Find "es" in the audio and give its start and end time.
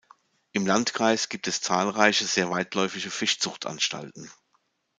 1.47-1.61